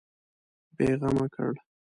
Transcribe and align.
بېغمه 0.75 1.25
کړ. 1.35 1.49